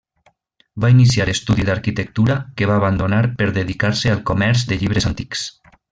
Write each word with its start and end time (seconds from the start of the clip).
Va 0.85 0.89
iniciar 0.93 1.27
estudis 1.33 1.67
d'arquitectura 1.67 2.37
que 2.61 2.69
va 2.71 2.77
abandonar 2.83 3.19
per 3.43 3.51
dedicar-se 3.59 4.15
al 4.15 4.25
comerç 4.31 4.65
de 4.73 4.79
llibres 4.83 5.09
antics. 5.13 5.45